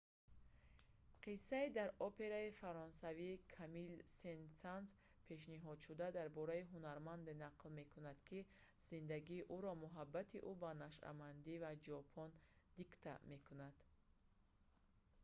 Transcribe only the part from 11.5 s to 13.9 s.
ва ҷопон дикта мекунад